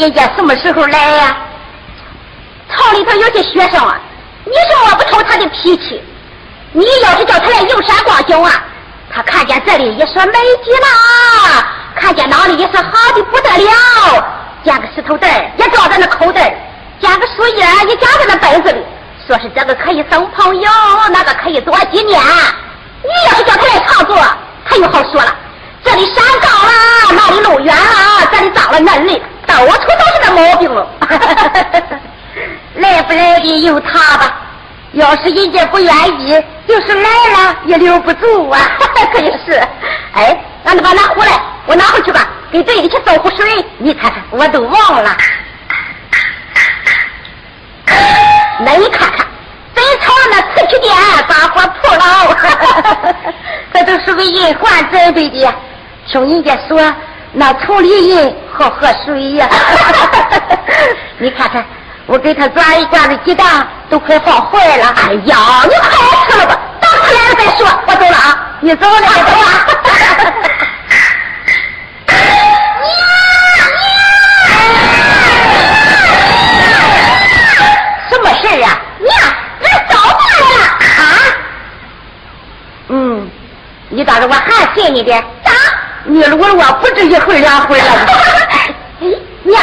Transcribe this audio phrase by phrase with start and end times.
[0.00, 1.36] 人家什么时候来呀？
[2.74, 4.00] 厂里头有些学生啊，
[4.46, 6.02] 你说我不瞅他的脾气。
[6.72, 8.50] 你要是叫他来游山逛景啊，
[9.12, 10.32] 他看见这里也说美
[10.64, 14.24] 极了，看见那里也是好的不得了，
[14.64, 16.56] 捡个石头子儿也装在那口袋儿，
[16.98, 18.82] 捡个树叶也夹在那本子里，
[19.26, 20.70] 说是这个可以生朋友，
[21.12, 22.18] 那个可以做纪念。
[23.02, 24.16] 你要是叫他来常坐，
[24.64, 25.36] 他又好说了。
[25.84, 26.72] 这里山高了，
[27.10, 29.20] 那里路远了，这里脏了那里，
[29.70, 30.84] 到处都是那毛病了。
[32.74, 34.34] 来不来的由他吧，
[34.92, 38.60] 要是人家不愿意，就是来了也留不住啊。
[39.12, 39.62] 可也是，
[40.14, 43.64] 哎，俺就把那壶来，我拿回去吧，给队里去倒壶水。
[43.78, 45.16] 你看看，我都忘了。
[48.64, 49.24] 那你看看，
[49.74, 50.92] 真朝那瓷器店
[51.28, 52.36] 把火扑了，
[53.72, 55.54] 这都是为人还准备的。
[56.08, 56.80] 听人家说，
[57.32, 59.48] 那丛里人好喝水呀。
[61.18, 61.64] 你看看，
[62.06, 64.86] 我给他抓一罐子鸡蛋，都快放坏了。
[64.96, 65.90] 哎呀，你快
[66.28, 67.66] 吃了吧，等他来了再说。
[67.86, 69.12] 我走了啊，你走了，走了。
[78.10, 78.80] 什么事儿啊？
[78.98, 79.10] 娘，
[79.62, 80.68] 俺找回来了啊！
[82.88, 83.30] 嗯，
[83.88, 85.12] 你当着我还信你的？
[85.44, 85.52] 咋？
[86.04, 87.84] 你如果我不止一回两回了。
[89.00, 89.06] 哎，
[89.44, 89.62] 娘，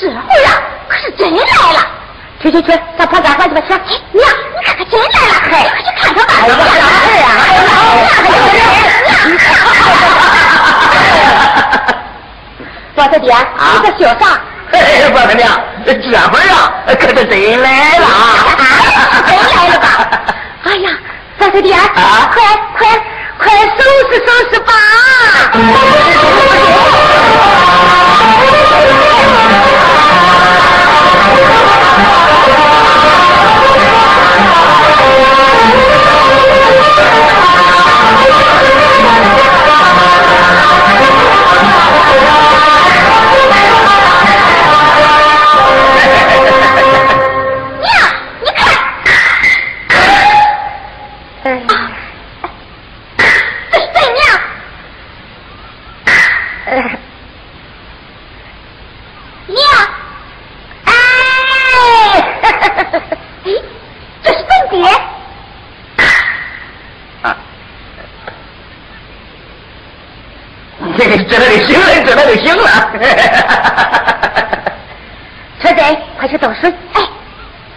[0.00, 0.14] 这回
[0.44, 1.80] 啊，可是真来了。
[2.42, 2.68] 去去去，
[2.98, 3.72] 上旁干饭去吧，去。
[4.12, 5.52] 娘，你看看真来了，快
[5.82, 6.32] 去看看吧。
[6.40, 6.68] 哎呀，老二
[7.22, 7.28] 啊！
[8.22, 8.44] 哎呀，
[9.06, 9.18] 娘，
[12.96, 14.22] 王大爹，你这笑啥？
[14.72, 14.74] 哎，
[15.14, 15.40] 王大娘，
[15.86, 16.56] 这会儿啊，
[16.86, 18.10] 可是真来了啊！
[19.26, 19.86] 真来了吧？
[20.64, 20.90] 哎呀，
[21.38, 22.34] 王大爹，啊，快
[22.78, 22.86] 快
[23.38, 24.72] 快收拾收拾吧！
[71.08, 72.66] 这这那就行了，这那就行了。
[75.62, 76.72] 车仔，快去倒水。
[76.94, 77.02] 哎，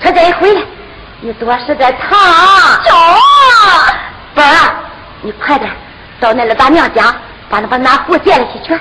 [0.03, 0.61] 车仔回来，
[1.21, 2.17] 你多吃点糖。
[2.83, 2.91] 走。
[4.35, 4.75] 宝儿，
[5.21, 5.71] 你快点
[6.19, 7.15] 到那老大娘家，
[7.49, 8.73] 把那把拿壶借了去去。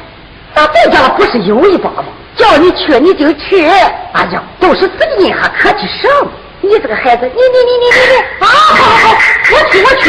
[0.55, 2.05] 俺咱家不是有一把吗？
[2.37, 3.67] 叫你去你就去。
[3.67, 6.31] 哎呀，都是自己人，还客气什么？
[6.61, 9.17] 你这个孩子，你你你你你你，啊，好好好，
[9.53, 10.05] 我去我去。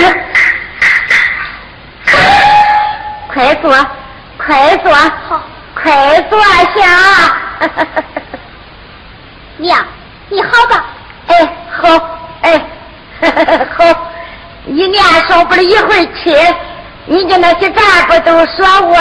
[3.31, 3.71] 快坐，
[4.49, 5.39] 快坐，好，
[5.75, 7.37] 快坐下。
[9.57, 9.77] 娘，
[10.27, 10.85] 你好吧？
[11.27, 12.09] 哎，好，
[12.41, 12.59] 哎，
[13.77, 13.85] 好，
[14.65, 16.31] 一年少不了一回去，
[17.05, 18.97] 人家那些干部都说我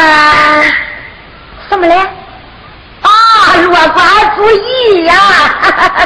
[1.70, 1.96] 什么嘞？
[3.00, 3.08] 啊，
[3.62, 4.02] 落瓜
[4.36, 5.14] 主义呀、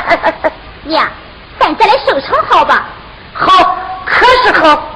[0.84, 1.04] 娘，
[1.58, 2.84] 咱再来收成好吧？
[3.34, 4.88] 好，可是好。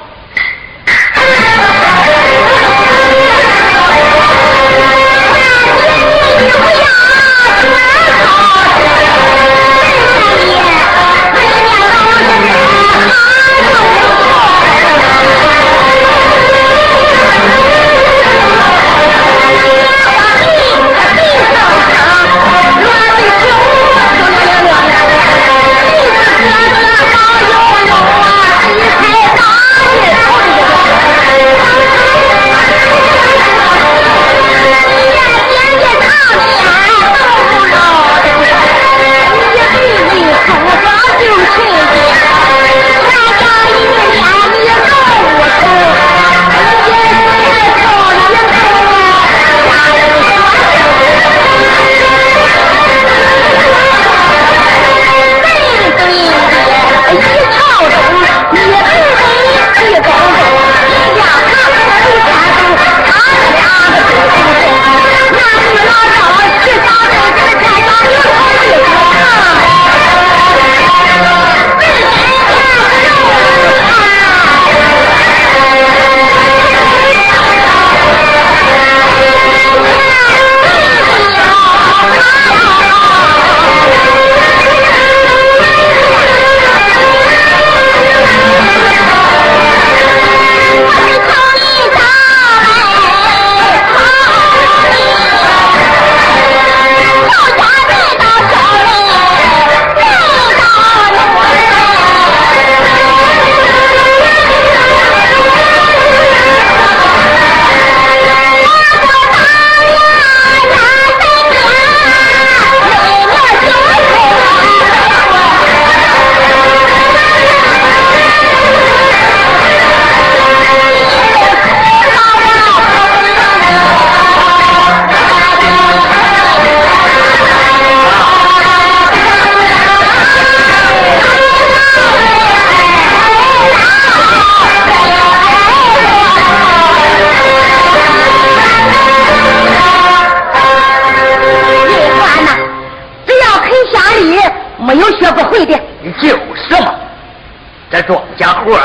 [148.37, 148.79] 这庄稼活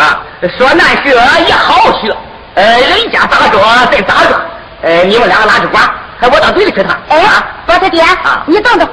[0.59, 1.11] 说难学
[1.47, 2.17] 也好学，
[2.55, 3.59] 呃，人家咋着
[3.91, 4.41] 再咋着，
[4.83, 5.83] 呃，你们两个拉着管，
[6.31, 6.99] 我到队里去趟。
[7.09, 7.21] 哎，
[7.67, 8.03] 包他爹，
[8.47, 8.89] 你等等，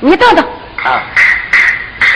[0.00, 0.44] 你等等。
[0.84, 1.02] 啊。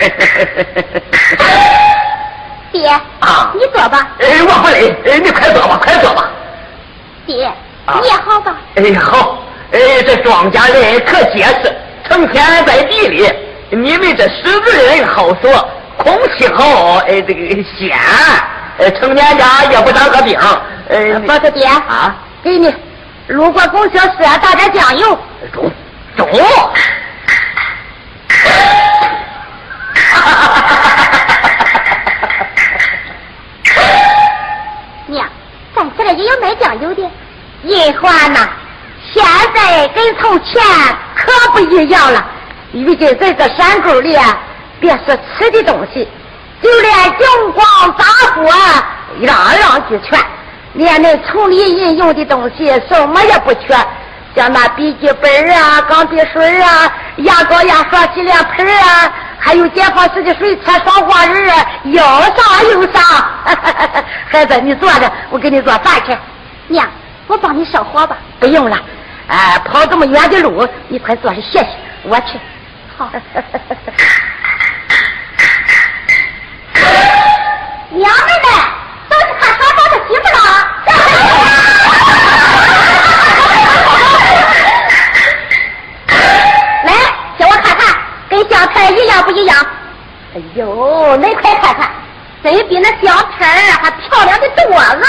[2.71, 4.07] 爹，啊，你坐吧。
[4.19, 6.31] 哎，我不累，哎，你快坐吧，快坐吧。
[7.27, 7.51] 爹，
[8.01, 8.55] 你也好吧？
[8.75, 9.37] 哎，好。
[9.71, 11.71] 哎，这庄稼人可结实，
[12.09, 13.31] 成天在地里。
[13.69, 15.67] 你们这十个人好说，
[16.03, 17.97] 空气好，哎，这个鲜，
[18.77, 20.37] 哎，成年家也不当个病。
[20.89, 22.75] 哎，包他爹啊，给你，
[23.27, 25.17] 路过供销社打点酱油。
[25.53, 25.71] 中
[26.17, 26.27] 中。
[35.07, 35.25] 娘，
[35.73, 37.09] 咱这里也有卖酱油的。
[37.63, 38.49] 银花呢，
[39.13, 39.23] 现
[39.55, 40.61] 在跟从前
[41.15, 42.25] 可不一样了。
[42.73, 44.17] 如今在这山沟里，
[44.83, 46.05] 别说吃的东西，
[46.61, 47.65] 就连荧光
[47.97, 48.03] 杂
[48.35, 48.43] 货
[49.21, 50.19] 样样俱全，
[50.73, 53.73] 连那城里人用的东西什么也不缺。
[54.35, 59.09] 像那笔记本啊、钢笔水啊、牙膏、牙刷、洗脸盆啊，
[59.39, 62.03] 还有解放式的水车、双花人啊，要
[62.35, 63.29] 啥有啥。
[64.27, 66.17] 孩子，你坐着，我给你做饭去。
[66.67, 66.85] 娘，
[67.27, 68.17] 我帮你烧火吧。
[68.37, 68.77] 不用了，
[69.27, 71.67] 哎，跑这么远的路，你快坐着歇歇，
[72.03, 72.37] 我去。
[72.97, 73.09] 好。
[77.95, 78.45] 娘们们，
[79.07, 80.37] 都是看耍宝的媳妇了。
[88.29, 89.55] 跟香菜一样不一样？
[90.35, 91.87] 哎呦，恁快看看，
[92.43, 93.47] 真比那相片
[93.79, 95.05] 还漂亮的多了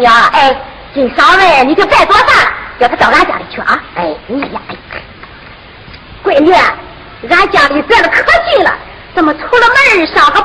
[0.00, 0.56] 娘，哎，
[0.94, 3.80] 今晌午你就别做饭了，叫他到俺家里去啊！
[3.94, 4.60] 哎，你呀，
[6.24, 6.52] 闺女，
[7.28, 8.74] 俺家里这的可近了，
[9.14, 10.39] 怎么出了门上个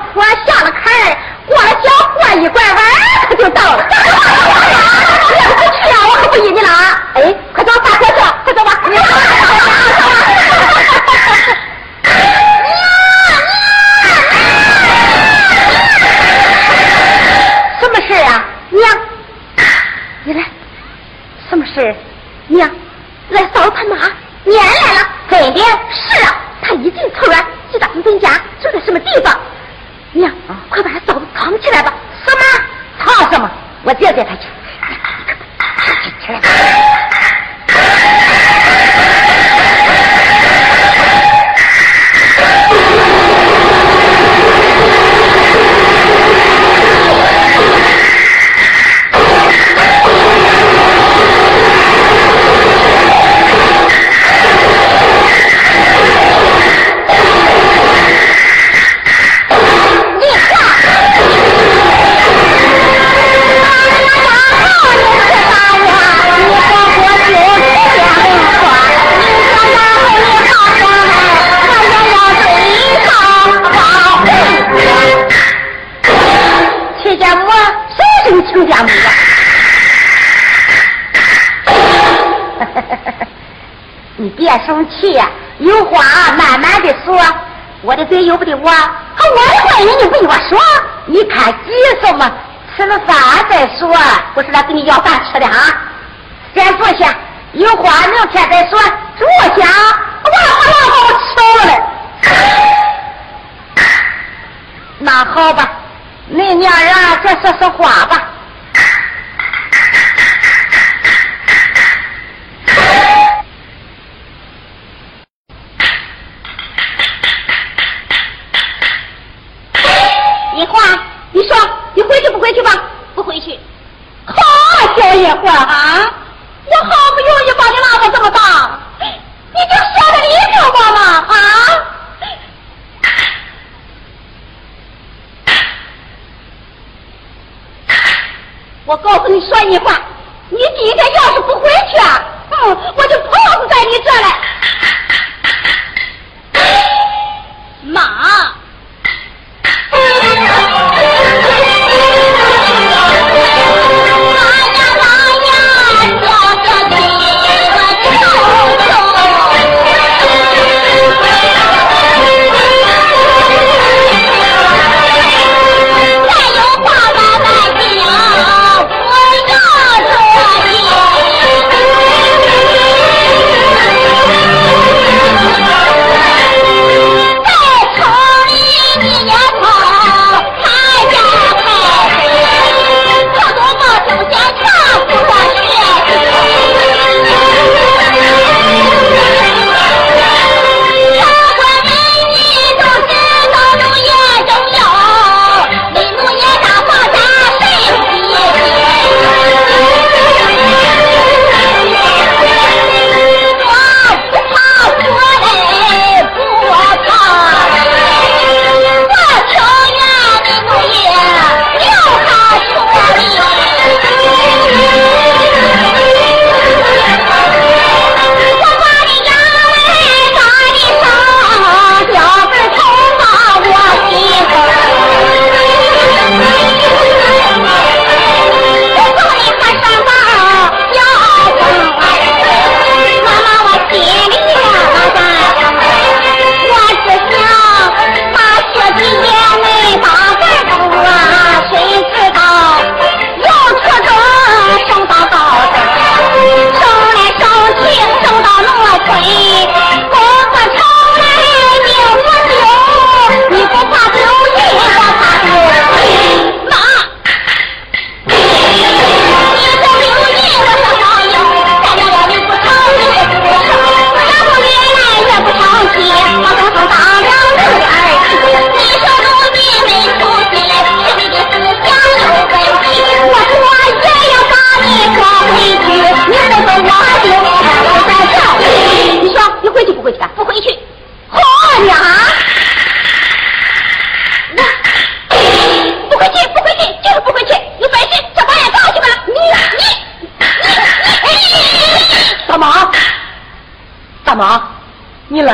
[295.46, 295.52] 嫂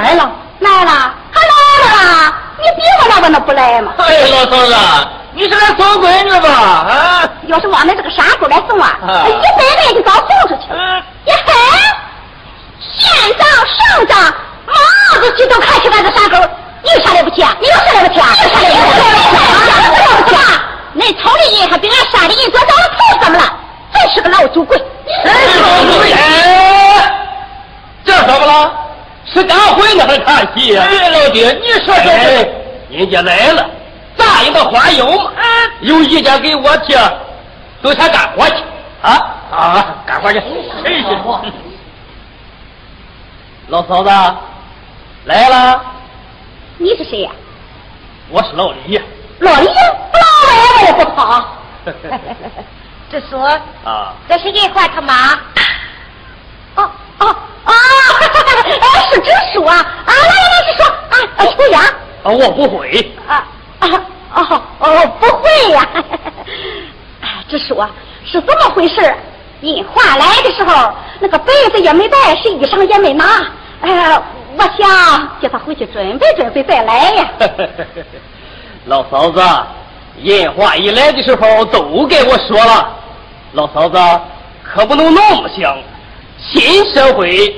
[4.46, 4.76] 子，
[5.34, 6.50] 你是来送闺女吧？
[6.50, 7.30] 啊！
[7.48, 10.80] 要是往那这个山沟来送啊，一百个也就早送出去了。
[11.26, 11.54] 呀嘿，
[12.80, 13.00] 县
[13.38, 14.34] 长、省长、
[14.68, 14.74] 毛
[15.20, 16.38] 主席都看起来这山沟，
[16.84, 17.56] 你有啥了不起啊？
[17.60, 18.28] 你有啥了不起啊？
[18.42, 18.68] 有啥了
[20.22, 20.40] 不起啊？
[20.94, 23.44] 那城里人还比俺山里人多长了头怎么了？
[23.94, 24.78] 真是个老酒鬼！
[25.26, 25.32] 哎，
[28.06, 28.71] 这怎么了？
[29.34, 30.84] 是赶回呢还是看戏呀？
[30.88, 32.50] 哎，老弟，你说说这，
[32.90, 33.70] 人家来了。
[34.18, 35.32] 答应的花有吗？
[35.80, 36.96] 有意见给我提，
[37.82, 38.56] 都先干活去
[39.02, 39.12] 啊
[39.52, 39.96] 啊！
[40.06, 40.42] 干活去。
[40.84, 41.08] 谁去？
[43.68, 44.10] 老嫂子
[45.26, 45.82] 来了。
[46.78, 47.32] 你是谁呀？
[48.30, 49.02] 我是老李。
[49.40, 51.46] 老李，不老来我也不跑。
[53.10, 53.48] 这说
[53.86, 55.34] 啊，这是银花他妈。
[56.76, 56.90] 哦
[57.20, 57.74] 哦哦，
[59.12, 59.76] 是支书啊！
[59.76, 61.14] 啊，来来来，直说啊，
[61.58, 61.80] 抽烟。
[61.80, 63.12] 啊，我不会。
[63.28, 63.48] 啊。
[63.80, 64.02] 啊
[64.34, 65.88] 哦哦，不会呀！
[67.22, 67.88] 哎，直说
[68.26, 69.14] 是怎么回事？
[69.62, 73.26] 银花来的时候，那个被子也没带，是衣裳也没拿。
[73.82, 74.22] 哎，
[74.58, 77.30] 我想叫他回去准备准备再来呀。
[78.86, 79.42] 老嫂子，
[80.18, 82.90] 银花一来的时候都给我说了。
[83.54, 84.00] 老嫂子
[84.64, 85.78] 可不能那么想。
[86.40, 87.54] 新社会，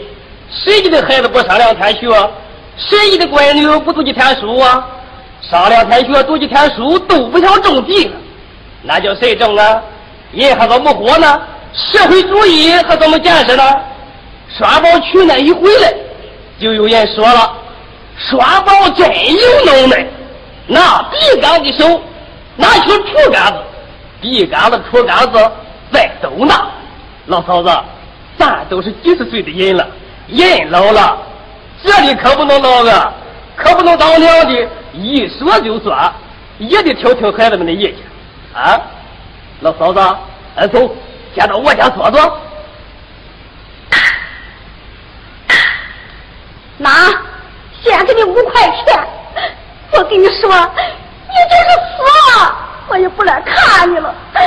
[0.53, 2.31] 谁家的孩子不上两天学？
[2.77, 4.87] 谁家的闺女不读几天书啊？
[5.41, 8.11] 上两天学，读几天书，都不想种地了，
[8.83, 9.81] 那叫谁种啊？
[10.31, 11.41] 人还怎么活呢？
[11.73, 13.63] 社会主义还怎么建设呢？
[14.57, 15.93] 双宝去那一回来，
[16.59, 17.53] 就有人说了：
[18.17, 20.07] 双宝真有能耐，
[20.67, 21.99] 拿笔杆的手
[22.55, 23.59] 拿起竹竿子，
[24.21, 25.51] 笔杆子、竹竿子
[25.91, 26.67] 再都拿。
[27.25, 27.69] 老嫂子，
[28.37, 29.87] 咱都是几十岁的人了，
[30.27, 31.17] 人老了，
[31.83, 33.13] 这里可不能老啊，
[33.55, 34.69] 可不能当娘的。
[34.93, 36.13] 一说就算，
[36.59, 37.95] 也得听听孩子们的意见，
[38.53, 38.79] 啊！
[39.61, 39.99] 老嫂子，
[40.71, 40.95] 走，
[41.33, 42.39] 先到我家坐坐。
[46.77, 46.91] 妈，
[47.81, 49.03] 先给你五块钱。
[49.93, 50.49] 我跟你说，
[51.27, 52.03] 你就是死
[52.39, 52.55] 了，
[52.89, 54.13] 我也不来看你了。
[54.37, 54.41] 爹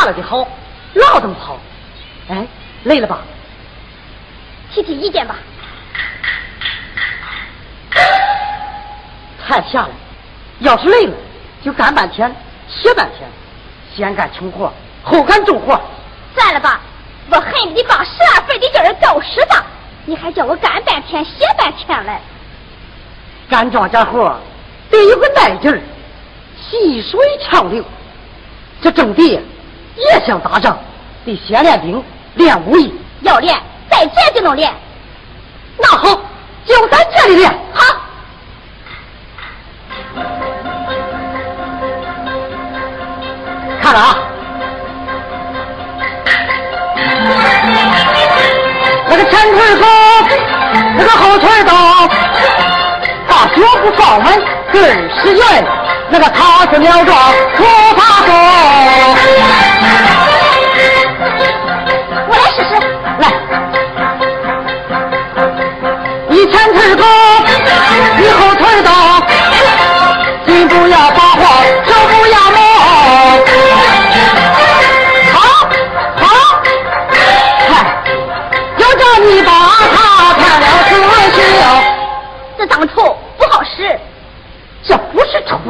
[0.00, 0.48] 下来的好，
[0.94, 1.58] 老这么跑，
[2.30, 2.46] 哎，
[2.84, 3.18] 累了吧？
[4.72, 5.36] 提提意见吧。
[9.46, 9.88] 太下来，
[10.60, 11.12] 要是累了，
[11.62, 12.34] 就干半天，
[12.66, 13.28] 歇半天，
[13.94, 15.78] 先干轻活，后干重活。
[16.34, 16.80] 算了吧，
[17.30, 19.62] 我恨不得把十二分的劲儿都使上，
[20.06, 22.18] 你还叫我干半天歇半天嘞？
[23.50, 24.34] 干庄稼活
[24.88, 25.78] 得有个带劲儿，
[26.56, 27.84] 细水长流。
[28.80, 29.38] 这种地
[29.96, 30.78] 也想打仗，
[31.24, 32.02] 得先练兵，
[32.34, 32.94] 练武艺。
[33.22, 33.54] 要练，
[33.90, 34.72] 在这就能练。
[35.76, 36.18] 那好，
[36.64, 37.50] 就在这里练。
[37.74, 37.84] 好。
[43.82, 44.16] 看着啊，
[49.06, 49.86] 那个前腿高，
[50.96, 52.08] 那个后腿高，
[53.28, 55.79] 把脚不放稳，更是圆。
[56.10, 57.64] 那个桃子苗壮不
[57.96, 59.20] 怕风。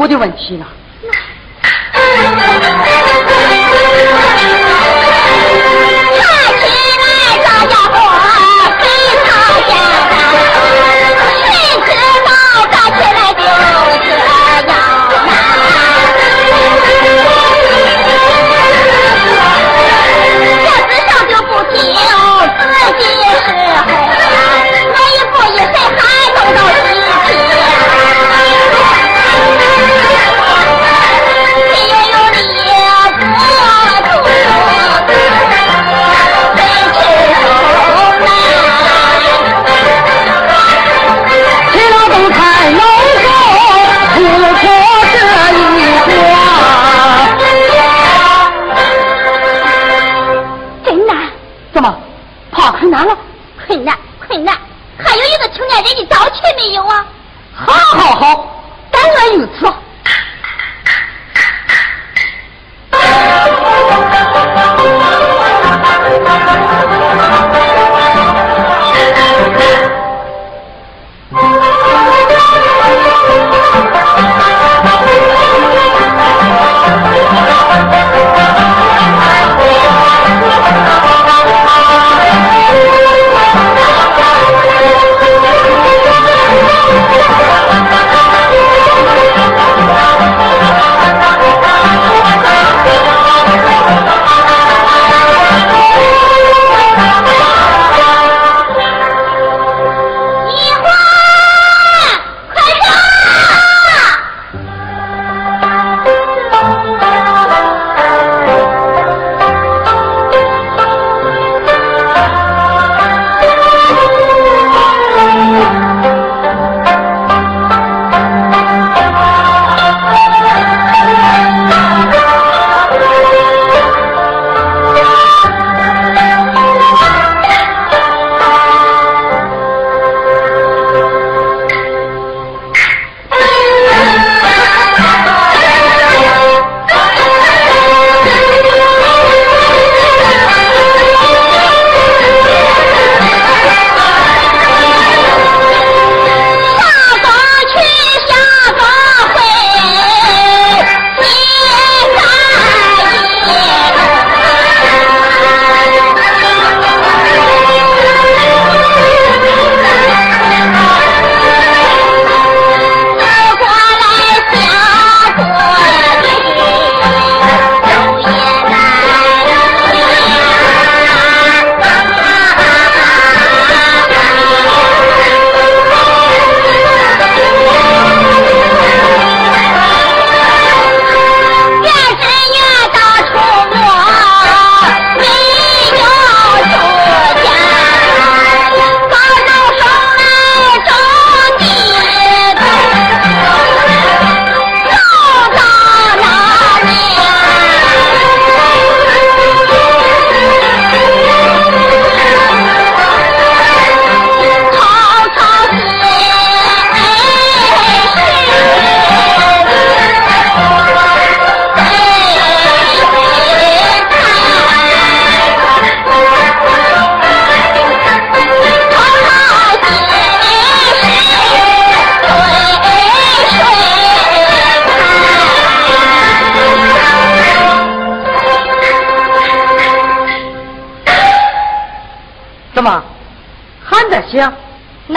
[0.00, 0.66] 我的问题呢。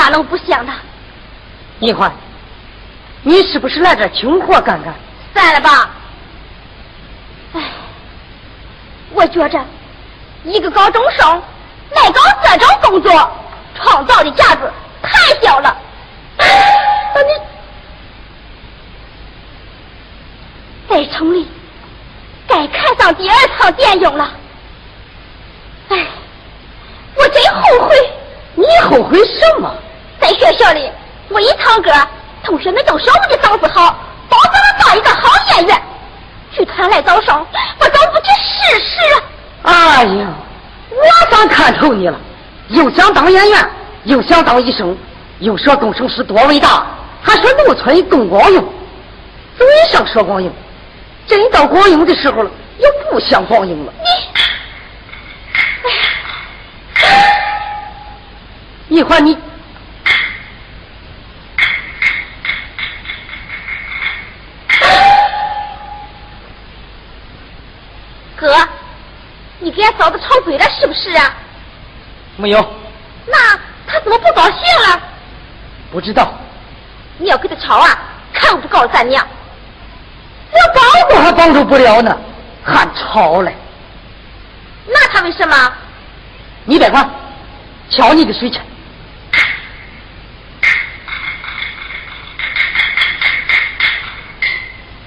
[0.04, 0.74] 哪能不想呢？
[1.80, 2.12] 银环，
[3.22, 4.94] 你是不是来这穷活干干？
[5.34, 5.89] 算了吧。
[7.54, 7.62] 哎，
[9.13, 9.66] 我觉着
[10.44, 11.42] 一个高中生
[11.92, 13.32] 来搞这种工作，
[13.76, 14.70] 创造的价值
[15.02, 15.70] 太小了。
[15.70, 16.46] 啊，
[17.16, 17.32] 你
[20.89, 21.48] 在城里
[22.46, 24.30] 该看上第二场电影了。
[25.88, 26.06] 哎，
[27.16, 27.96] 我真后悔。
[28.56, 29.74] 你后悔什么？
[30.24, 30.90] 在学校里，
[31.28, 31.92] 我一唱歌，
[32.46, 33.94] 同学们都说我的嗓子好，
[34.30, 35.84] 保证了当一个好演员。
[36.54, 37.46] 剧团来招生，
[37.78, 38.96] 我都不去试试。
[39.64, 40.30] 哎呀，
[40.90, 40.96] 我
[41.30, 42.18] 算看透你了，
[42.70, 43.70] 又想当演员，
[44.06, 44.98] 又想当医生，
[45.40, 46.88] 又说工程师多伟大，
[47.22, 48.64] 还说农村更光荣。
[49.58, 50.50] 嘴上说光荣，
[51.28, 53.93] 真到光荣的时候了，又不想光荣了。
[58.88, 59.38] 你，一会儿你。
[68.36, 68.54] 哥，
[69.60, 71.34] 你给俺嫂子吵嘴了是不是啊？
[72.38, 72.59] 没有。
[73.28, 73.38] 那
[73.88, 74.53] 他怎么不高兴
[74.89, 74.99] 了？
[75.91, 76.34] 不知道。
[77.17, 77.97] 你要跟他吵啊，
[78.34, 79.26] 看我不告诉咱娘。
[80.51, 82.17] 我帮助还帮助不了呢，
[82.63, 83.55] 还吵嘞。
[84.88, 85.71] 那他为什么？
[86.65, 87.07] 你别管，
[87.89, 88.59] 瞧你的水去。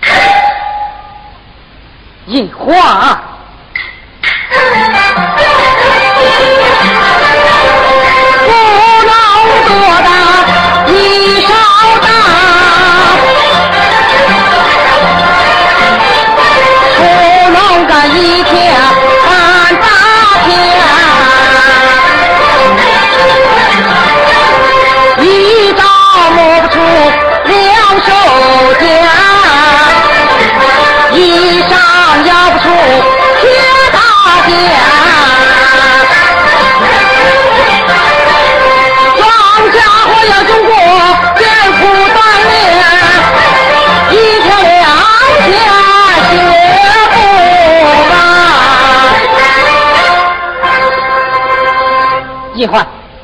[2.27, 3.21] 银花。
[4.51, 5.06] 银环，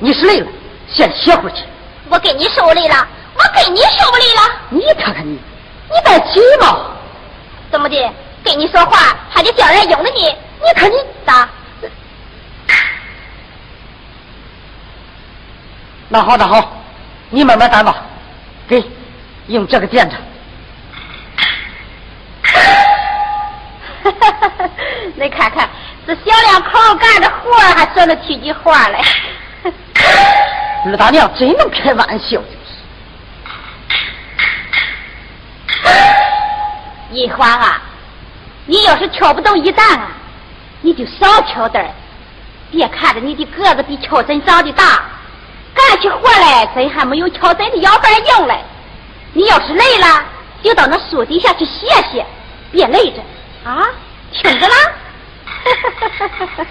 [0.02, 0.48] 你是累了，
[0.92, 1.62] 先歇会儿去。
[2.08, 4.40] 我给你受累了，我给你受累了。
[4.68, 5.38] 你看看你，
[5.88, 6.90] 你带急嘛？
[7.70, 8.12] 怎么的？
[8.42, 10.22] 跟你说话还得叫人用的你？
[10.24, 11.48] 你看你咋？
[16.08, 16.82] 那好，那好，
[17.30, 17.94] 你慢慢担吧。
[18.66, 18.84] 给，
[19.46, 20.16] 用这个垫着。
[24.02, 24.70] 哈哈哈哈
[25.14, 25.70] 你看看。
[26.04, 29.00] 这小两口干的活还说了几句话来。
[30.84, 32.42] 二大娘真能开玩笑，就
[35.70, 35.92] 是
[37.12, 37.80] 一环啊，
[38.66, 40.08] 你要是挑不动一担啊，
[40.80, 41.94] 你就少挑点
[42.70, 45.04] 别看着你的个子比乔真长得大，
[45.72, 48.58] 干起活来真还没有乔真的腰板硬嘞。
[49.34, 50.24] 你要是累了，
[50.64, 52.26] 就到那树底下去歇歇，
[52.72, 53.22] 别累着
[53.64, 53.86] 啊，
[54.32, 54.74] 听着啦。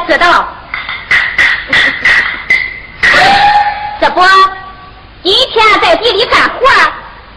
[0.00, 0.46] 知道。
[4.00, 4.20] 这不，
[5.22, 6.66] 今天在地里干活，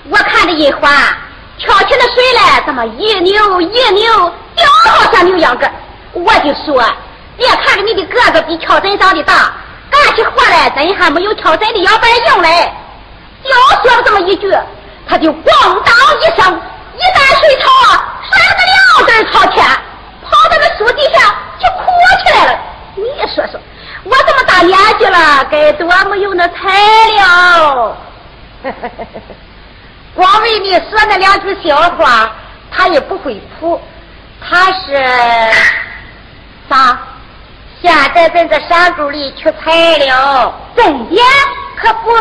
[0.09, 0.89] 我看着一花
[1.57, 5.67] 跳起了水来，怎么一扭一扭，掉好像牛秧歌。
[6.13, 6.83] 我就说，
[7.37, 9.53] 别看着你的个子比乔真长得大，
[9.89, 12.71] 干起活来真还没有乔真的腰板硬嘞。
[13.43, 13.51] 就
[13.83, 14.53] 说了这么一句，
[15.07, 15.43] 他就咣
[15.83, 16.61] 当一声，
[16.95, 17.69] 一担水草
[18.29, 19.65] 甩了个两根朝天，
[20.23, 21.33] 跑到那树底下。
[21.61, 21.83] 就哭
[22.23, 22.59] 起来了，
[22.95, 23.03] 你
[25.73, 26.55] 多没有那材
[27.15, 27.97] 料？
[30.15, 32.31] 光为你说那两句笑话，
[32.71, 33.79] 他也不会谱。
[34.41, 34.97] 他是
[36.69, 36.99] 啥？
[37.81, 40.53] 现在在这山沟里取材料。
[40.75, 41.15] 真的？
[41.77, 42.11] 可不。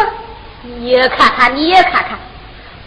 [0.62, 2.18] 你看看，你看看。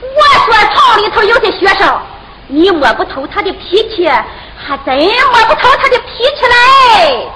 [0.01, 2.01] 我说厂里头有些学生，
[2.47, 7.29] 你摸不透他的脾气，还真摸不透他的脾气嘞。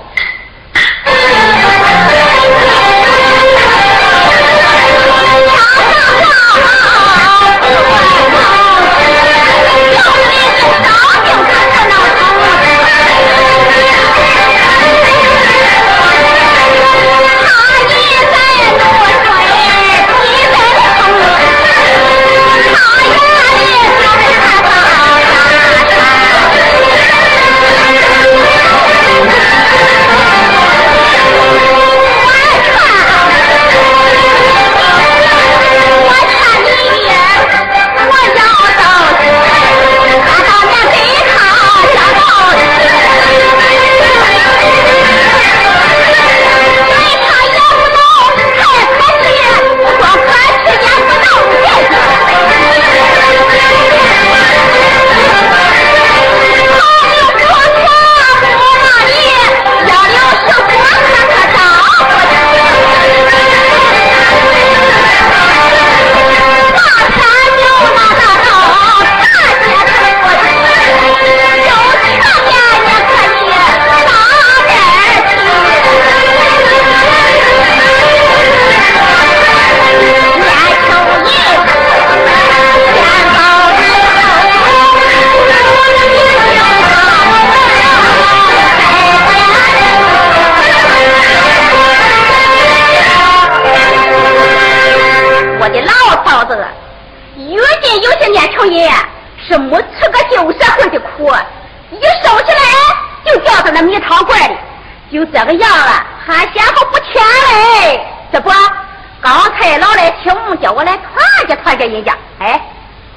[111.87, 112.15] 人家。
[112.39, 112.61] 哎，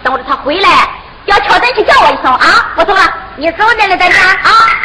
[0.03, 0.89] 等着他回来，
[1.27, 2.73] 要敲灯去叫我一声啊！
[2.77, 3.03] 我走了，
[3.37, 4.78] 你走着了，大家啊。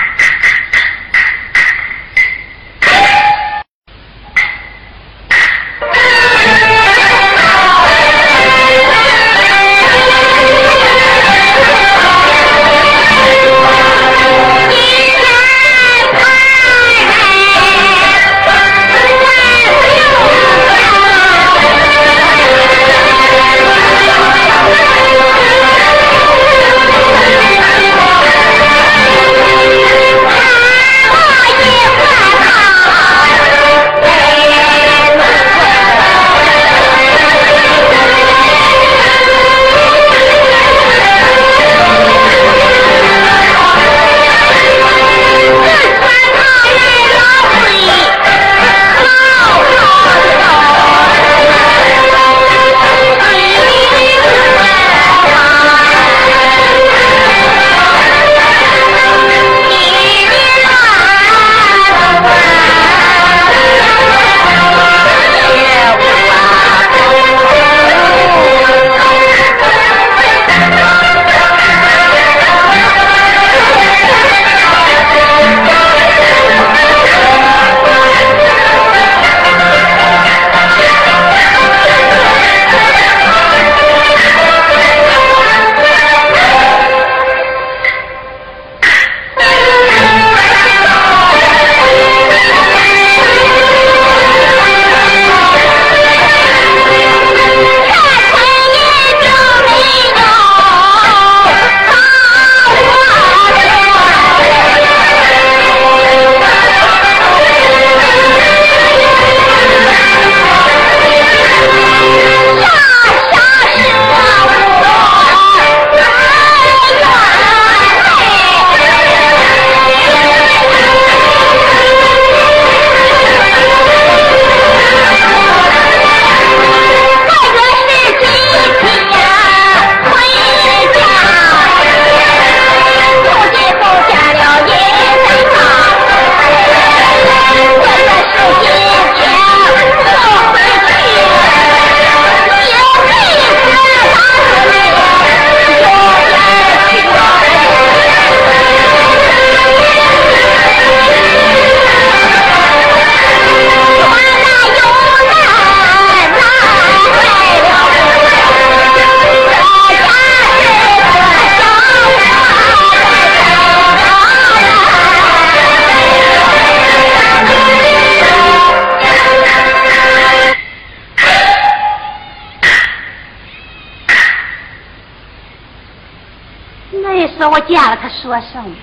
[177.54, 178.76] 我见了他说什么。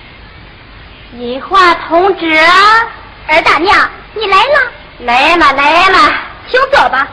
[1.17, 2.39] 银花同志，
[3.27, 3.77] 二大娘，
[4.13, 5.97] 你来了，来了来了，
[6.49, 7.05] 请坐吧。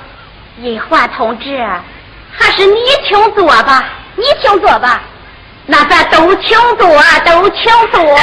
[0.59, 1.59] 银花同志，
[2.31, 2.79] 还是你
[3.09, 3.85] 请坐吧，
[4.15, 5.01] 你请坐吧。
[5.67, 8.19] 那咱都请坐，都请坐。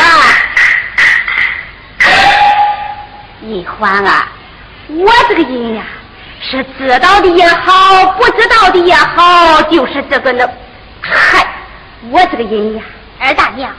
[3.42, 4.30] 银欢啊，
[4.88, 5.84] 我这个人呀，
[6.40, 10.50] 是知道的也好，不知道的也好，就是这个那，
[11.02, 11.46] 嗨，
[12.10, 12.84] 我这个人呀，
[13.20, 13.72] 二大娘，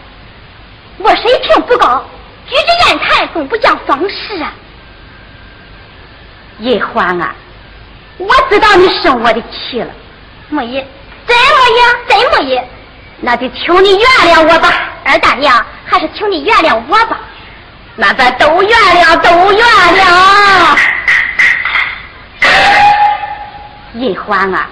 [0.99, 2.05] 我水平不高，
[2.47, 4.53] 举止言谈总不讲方式啊。
[6.61, 7.35] 银欢啊，
[8.17, 9.93] 我知道你生我的气了，
[10.49, 10.87] 没也，
[11.27, 11.43] 真没
[11.77, 12.69] 也，真没也，
[13.21, 14.73] 那就求你原谅我吧，
[15.05, 17.21] 二大娘，还是求你原谅我吧。
[17.95, 20.79] 那咱都原谅，都原谅。
[23.95, 24.69] 银欢啊，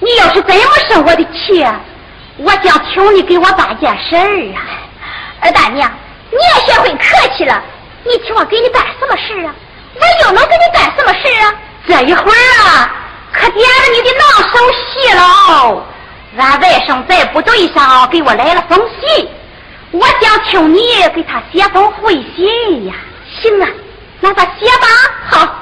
[0.00, 1.80] 你要是真没生我的气啊，
[2.38, 4.62] 我将求你给我办件事儿啊。
[5.40, 5.90] 二大娘，
[6.30, 7.62] 你也学会客气了。
[8.04, 9.54] 你请我给你办什么事啊？
[9.94, 11.54] 我又能给你办什么事啊？
[11.88, 12.90] 这一会儿啊，
[13.32, 15.82] 可点了你的拿手戏喽。
[16.36, 19.28] 俺外甥在部队上给我来了封信。
[19.92, 20.80] 我想求你
[21.14, 22.94] 给他写封回信呀，
[23.40, 23.68] 行啊，
[24.20, 24.86] 那咱写吧，
[25.30, 25.54] 好。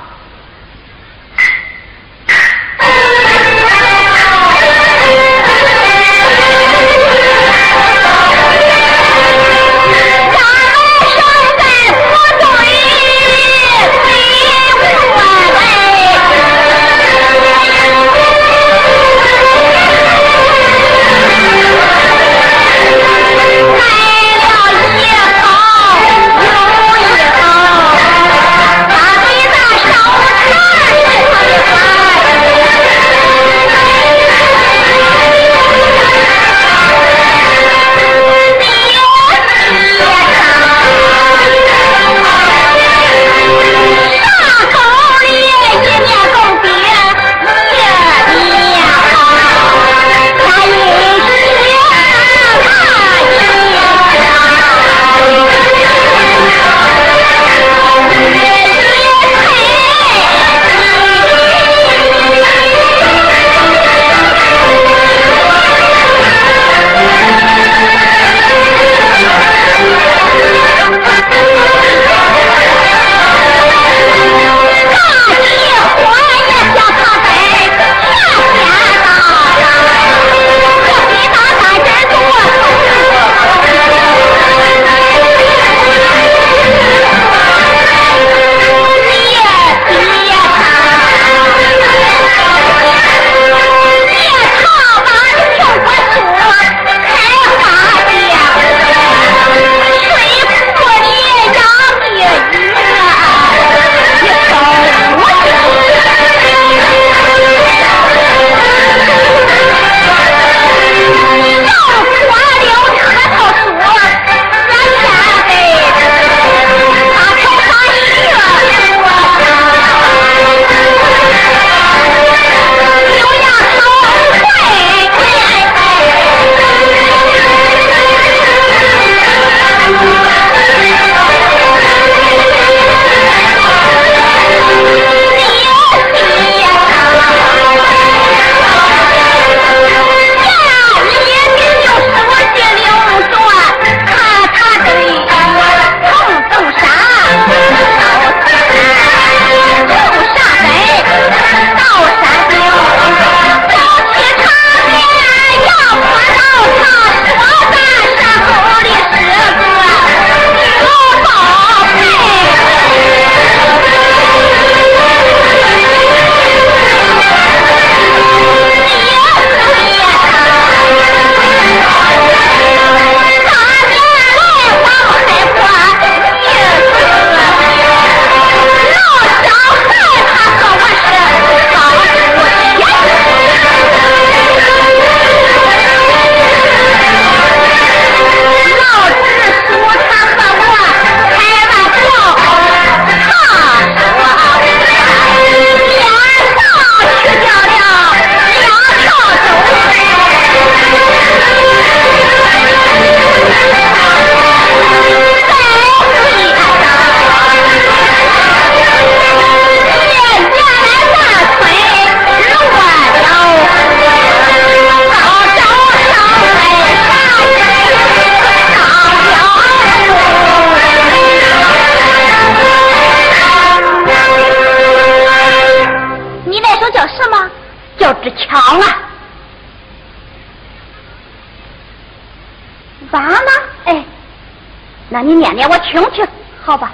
[235.35, 236.24] 你念念我听听，
[236.64, 236.93] 好吧？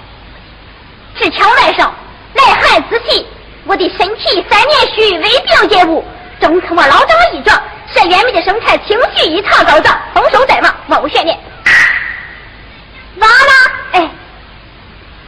[1.14, 1.90] 至强外甥，
[2.32, 3.26] 来汉子气，
[3.66, 6.02] 我的身体三年虚，胃病皆无，
[6.40, 7.62] 中层我老张一状，
[7.92, 11.38] 善元明的生产情绪一堂高涨，丰收在望，冒悬念。
[13.18, 13.52] 完了，
[13.92, 14.10] 哎，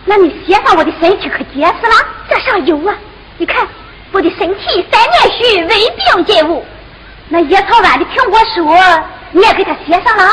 [0.07, 2.07] 那你写上我的身体可结实了？
[2.31, 2.95] 这上有啊，
[3.37, 3.69] 你看
[4.13, 6.65] 我的身体三年虚，胃病皆无。
[7.29, 8.75] 那野草湾的苹果树，
[9.33, 10.33] 你也给他写上了？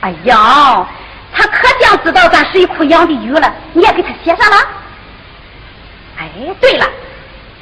[0.00, 0.84] 哎呀，
[1.34, 4.56] 他可想知道咱水库养的鱼了，你也给他写上了？
[6.18, 6.28] 哎，
[6.60, 6.86] 对了，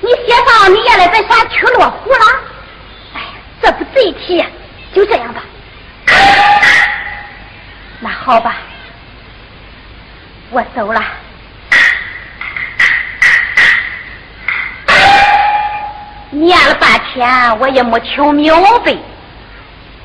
[0.01, 2.27] 你写上你原来在啥去落户了？
[3.15, 3.27] 哎呀，
[3.63, 4.45] 这不贼题！
[4.93, 5.41] 就这样吧。
[8.01, 8.57] 那好吧，
[10.51, 11.01] 我走了。
[16.33, 18.53] 念了半天，我也没听明
[18.85, 18.97] 白，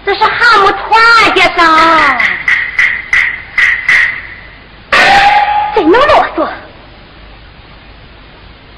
[0.06, 1.66] 这是还没团结上，
[5.76, 6.50] 真能啰嗦。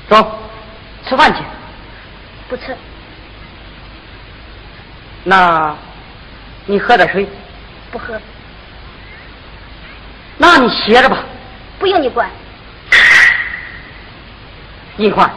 [0.09, 0.39] 走，
[1.07, 1.41] 吃饭去。
[2.49, 2.75] 不吃。
[5.23, 5.75] 那，
[6.65, 7.27] 你喝点水。
[7.91, 8.19] 不喝。
[10.37, 11.17] 那你歇着吧。
[11.79, 12.29] 不用你管。
[14.97, 15.29] 银环。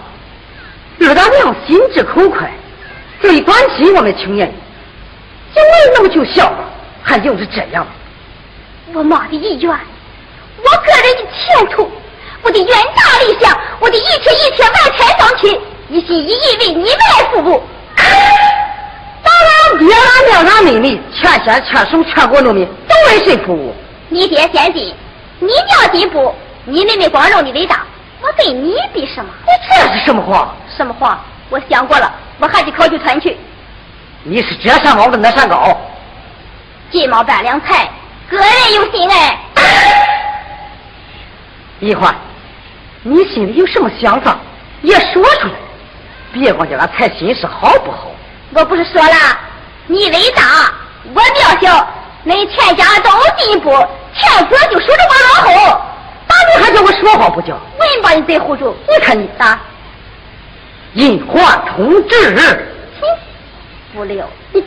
[1.00, 2.50] 二大娘心直口快，
[3.20, 4.56] 最关心我们青年人，
[5.54, 6.70] 就没那么就笑了，
[7.02, 7.86] 还就是这样。
[8.92, 9.76] 我妈的意愿，
[10.62, 11.90] 我个人的前途，
[12.42, 17.62] 我的远大理想，我的一切一切万千放弃，一心一意为你们来服务。
[19.22, 23.74] 当然，爹俺娘俺妹妹，全县全省全国农民都为谁服务？
[24.08, 24.94] 你爹先进，
[25.38, 26.34] 你娘进步，
[26.64, 27.82] 你妹妹光荣的伟大。
[28.22, 29.30] 我对你比什么？
[29.46, 30.54] 你这是什么话？
[30.76, 31.24] 什么话？
[31.48, 33.36] 我想过了，我还得考去村去。
[34.22, 35.74] 你是这山高的那山高，
[36.90, 37.88] 金毛扮良才，
[38.28, 39.38] 个人有心哎。
[41.80, 42.14] 一环，
[43.02, 44.36] 你心里有什么想法，
[44.82, 45.54] 也说出来，
[46.32, 48.12] 别光叫俺猜心事好不好？
[48.52, 49.38] 我不是说了，
[49.86, 50.72] 你伟大，
[51.14, 51.88] 我渺小，
[52.26, 53.70] 恁全家都进步，
[54.14, 55.80] 天子就数着我老后。
[56.56, 57.58] 你还叫我说话不叫？
[57.78, 58.76] 我也把你嘴护住。
[58.88, 59.58] 你看你打，
[60.94, 62.34] 银环同志，
[63.00, 63.06] 哼，
[63.94, 64.28] 不溜。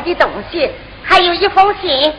[0.00, 0.70] 的东西，
[1.02, 2.12] 还有一封信。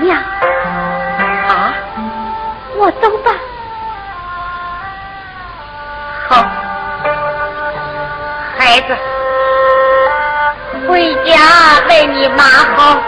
[0.00, 0.18] 娘，
[1.48, 1.74] 啊，
[2.76, 3.30] 我走吧。
[6.28, 6.44] 好，
[8.58, 8.96] 孩子，
[10.88, 11.30] 回家
[11.88, 12.44] 问你妈
[12.76, 12.98] 好。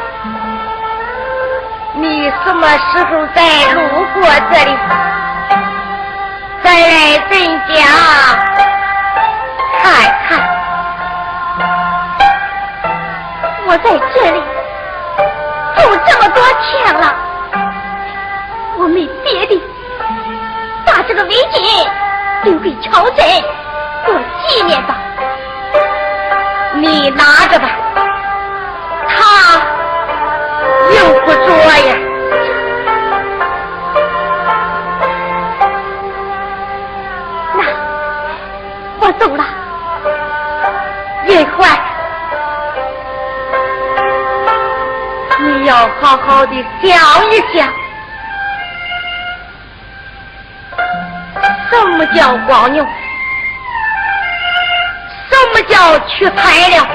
[1.95, 3.80] 你什么时候再路
[4.14, 4.70] 过这里，
[6.62, 7.32] 再来咱
[7.68, 7.74] 家
[9.82, 9.84] 看
[10.28, 10.30] 看？
[13.64, 14.38] 我在这里
[21.14, 21.60] 这个围巾
[22.44, 23.26] 留给乔真
[24.06, 24.14] 做
[24.46, 24.96] 纪念吧。
[26.72, 27.68] 你拿着吧，
[29.06, 29.60] 他
[30.90, 31.52] 用不着
[31.86, 31.96] 呀。
[37.52, 37.62] 那
[39.00, 39.44] 我走了。
[41.26, 41.78] 银环，
[45.40, 47.68] 你要好好的想一想，
[52.14, 52.84] 叫光牛？
[55.30, 56.86] 什么叫去材料？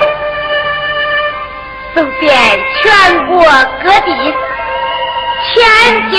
[1.96, 2.34] 走遍
[2.82, 3.44] 全国
[3.84, 4.12] 各地，
[5.44, 5.56] 千
[6.12, 6.18] 家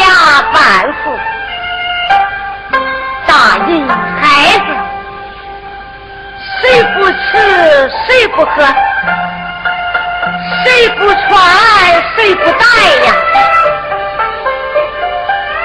[0.52, 0.58] 万
[0.92, 1.16] 户，
[3.26, 3.88] 大人
[4.20, 4.66] 孩子，
[6.60, 8.50] 谁不吃谁不喝，
[10.64, 11.22] 谁不穿
[12.16, 12.64] 谁不戴
[13.06, 13.14] 呀？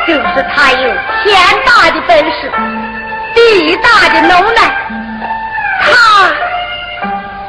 [0.06, 0.88] 就是他有
[1.24, 1.34] 天
[1.66, 2.43] 大的本事，
[3.44, 4.62] 最大的能耐，
[5.82, 5.86] 他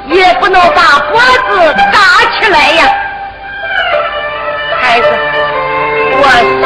[0.08, 1.98] 也不能把脖子打
[2.32, 2.80] 起来呀。
[4.80, 5.06] 孩子，
[6.16, 6.22] 我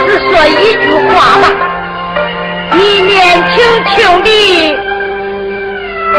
[0.07, 1.12] 只说一句话
[1.43, 1.45] 吧，
[2.72, 3.16] 你年
[3.51, 4.29] 轻轻的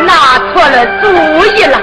[0.06, 0.14] 拿
[0.54, 1.04] 错了主
[1.48, 1.82] 意了。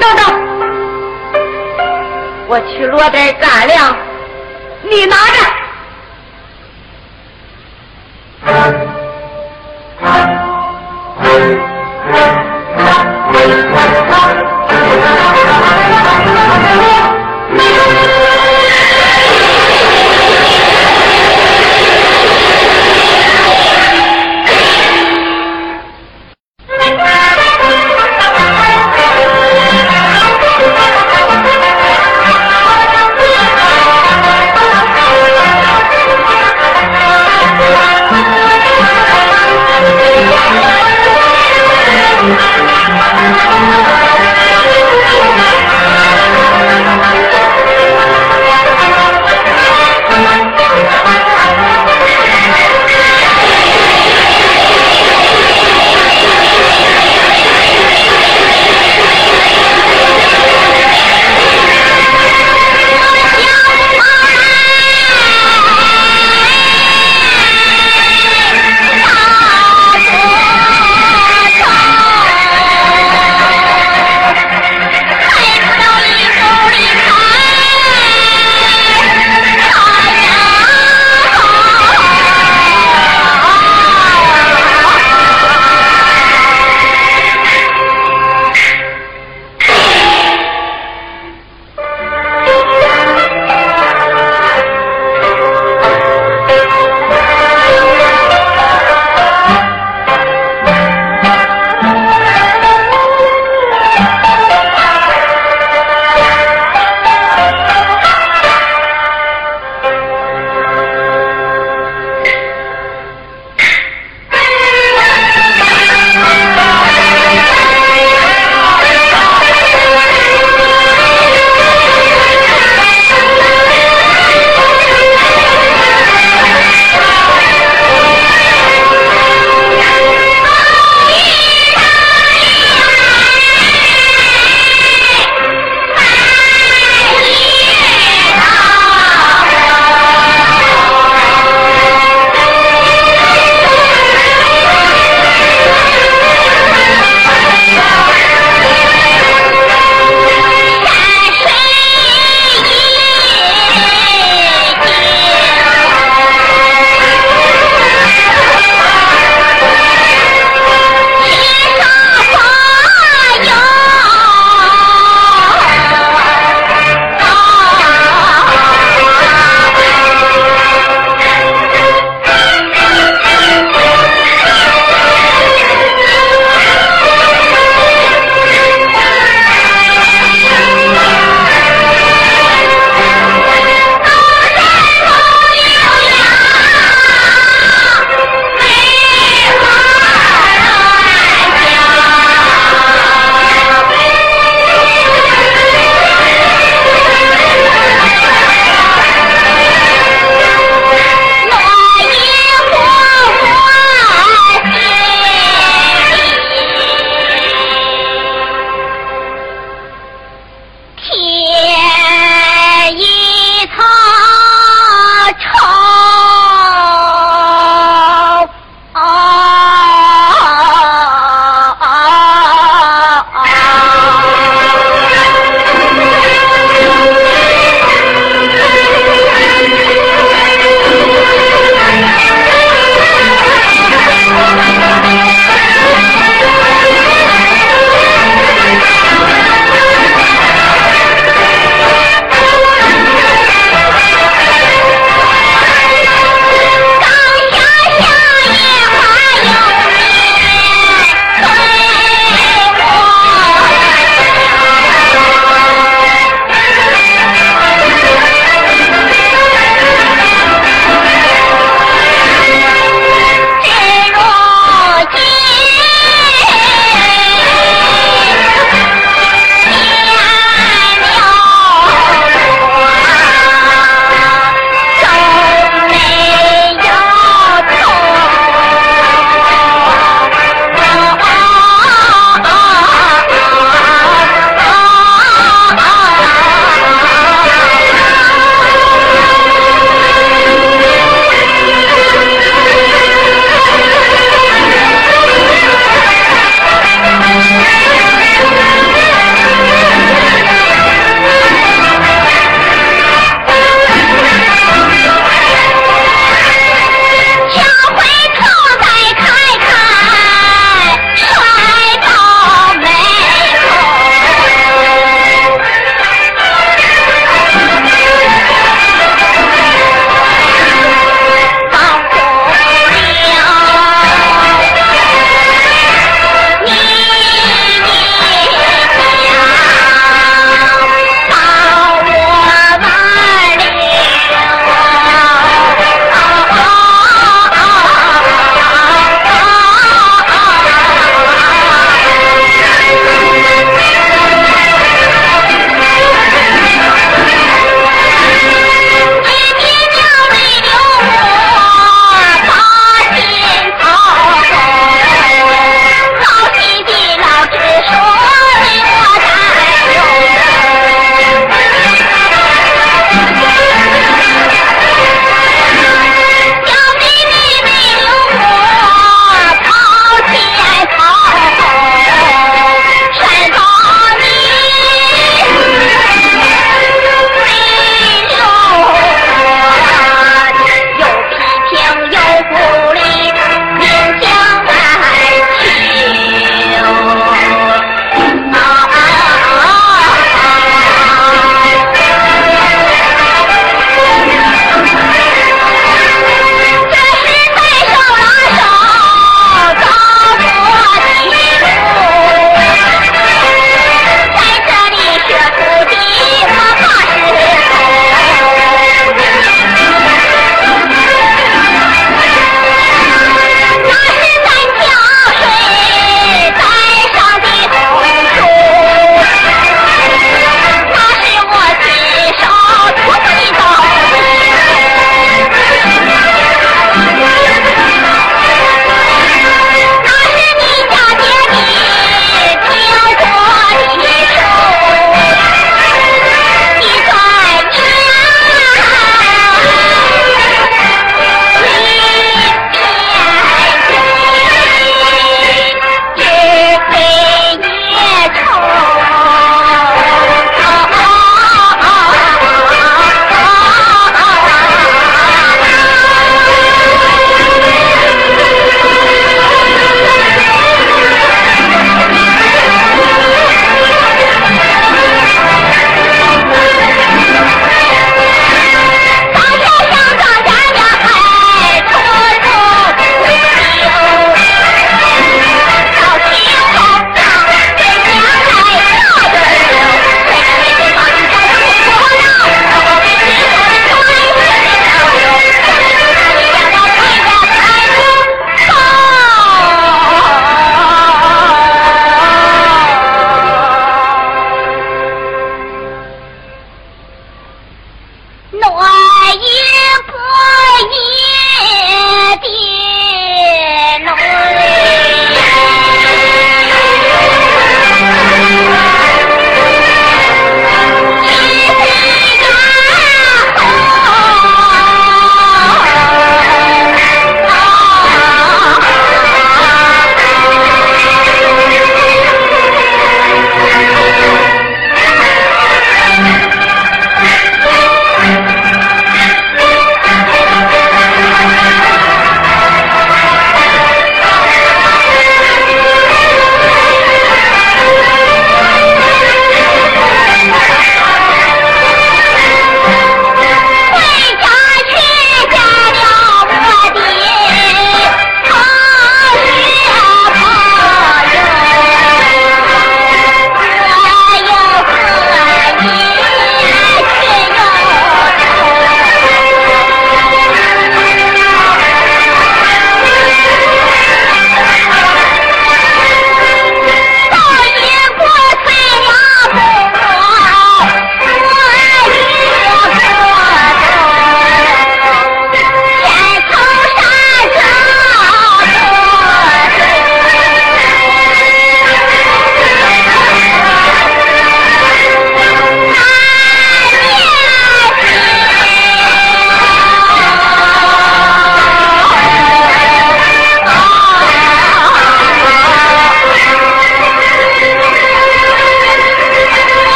[0.00, 0.20] 等等，
[2.46, 3.96] 我去落点干粮，
[4.82, 5.51] 你拿着。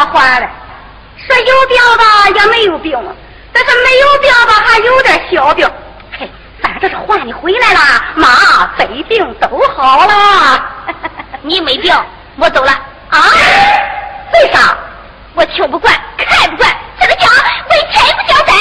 [0.00, 0.48] 哎呀，坏了！
[1.18, 2.98] 说有病吧，也没有病；
[3.52, 5.70] 但是没有病吧，还有点小病。
[6.18, 6.30] 嘿，
[6.62, 7.80] 反正是换你回来了，
[8.14, 9.46] 妈，肺病都
[9.76, 10.64] 好了。
[11.42, 11.94] 你没病，
[12.36, 12.72] 我走了
[13.10, 13.20] 啊？
[14.32, 14.74] 为啥？
[15.34, 17.26] 我听不惯，看不惯，这个家
[17.68, 18.54] 为钱不交代。